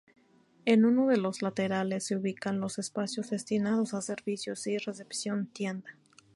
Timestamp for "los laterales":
1.17-2.07